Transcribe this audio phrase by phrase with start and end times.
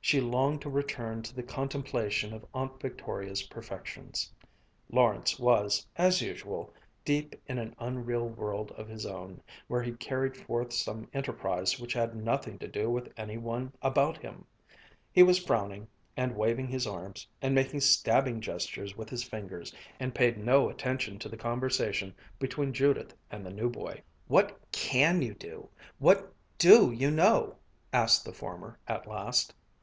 [0.00, 4.32] She longed to return to the contemplation of Aunt Victoria's perfections.
[4.88, 6.72] Lawrence was, as usual,
[7.04, 11.92] deep in an unreal world of his own, where he carried forth some enterprise which
[11.92, 14.44] had nothing to do with any one about him.
[15.10, 20.14] He was frowning and waving his arms, and making stabbing gestures with his fingers, and
[20.14, 24.02] paid no attention to the conversation between Judith and the new boy.
[24.28, 25.68] "What can you do?
[25.98, 27.56] What do you know?"
[27.92, 29.52] asked the former at last.